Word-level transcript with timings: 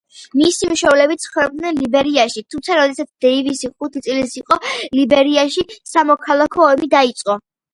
მისი 0.39 0.69
მშობლები 0.69 1.17
ცხოვრობდნენ 1.25 1.77
ლიბერიაში, 1.81 2.43
თუმცა 2.55 2.79
როდესაც 2.81 3.09
დეივისი 3.27 3.71
ხუთი 3.75 4.03
წლის 4.09 4.35
იყო, 4.43 4.59
ლიბერიაში 5.01 5.67
სამოქალაქო 5.95 6.67
ომი 6.71 6.91
დაიწყო. 6.97 7.39